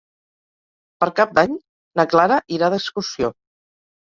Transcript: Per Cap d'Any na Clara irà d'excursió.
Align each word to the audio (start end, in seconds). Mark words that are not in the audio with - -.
Per 1.03 1.09
Cap 1.19 1.35
d'Any 1.39 1.53
na 2.01 2.07
Clara 2.15 2.39
irà 2.59 2.71
d'excursió. 2.77 3.31